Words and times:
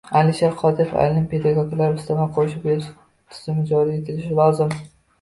Alisher 0.19 0.53
Qodirov: 0.61 0.95
“Ayrim 1.03 1.27
pedagoglarga 1.35 2.01
ustama 2.05 2.27
qo‘shib 2.39 2.67
berish 2.71 2.91
tizimi 2.91 3.71
joriy 3.75 3.97
etilishi 4.03 4.45
lozim” 4.45 4.79